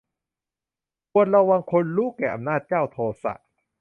[1.11, 3.33] ควรระวังคนลุแก่อำนาจ เจ้าโทสะ